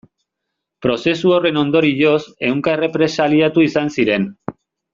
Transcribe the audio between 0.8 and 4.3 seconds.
Prozesu horren ondorioz, ehunka errepresaliatu izan ziren.